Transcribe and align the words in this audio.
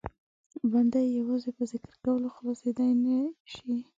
بنده 0.71 0.99
یې 1.03 1.09
یوازې 1.19 1.49
په 1.57 1.63
ذکر 1.71 1.93
کولو 2.03 2.33
خلاصېدای 2.35 2.91
نه 3.03 3.15
شي. 3.53 3.73